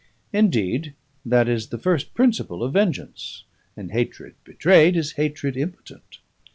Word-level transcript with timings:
Indeed, 0.33 0.95
that 1.23 1.47
is 1.47 1.67
the 1.67 1.77
first 1.77 2.15
principle 2.15 2.63
of 2.63 2.73
vengeance; 2.73 3.43
and 3.77 3.91
hatred 3.91 4.33
betrayed 4.43 4.95
is 4.97 5.11
hatred 5.11 5.55
impotent. 5.55 6.17